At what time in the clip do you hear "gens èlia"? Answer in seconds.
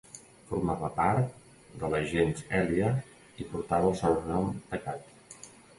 2.15-2.91